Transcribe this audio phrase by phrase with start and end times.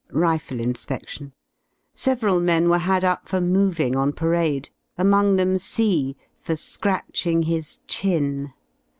[0.09, 1.31] Rifle inspection.
[1.93, 7.77] Several men were had up for moving on parade, among them C for scratching his
[7.85, 8.51] chin.